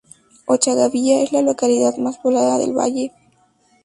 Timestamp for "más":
1.97-2.17